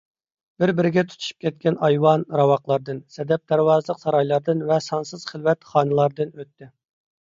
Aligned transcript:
بىر- 0.61 0.71
بىرىگە 0.79 1.03
تۇتىشىپ 1.11 1.45
كەتكەن 1.45 1.77
ئايۋان، 1.89 2.25
راۋاقلاردىن، 2.41 3.03
سەدەب 3.19 3.47
دەرۋازىلىق 3.55 4.03
سارايلاردىن 4.07 4.69
ۋە 4.75 4.83
سانسىز 4.91 5.31
خىلۋەت 5.35 5.73
خانىلاردىن 5.73 6.39
ئۆتتى. 6.39 6.77